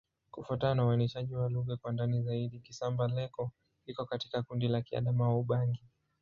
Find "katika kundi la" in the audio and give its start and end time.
4.05-4.81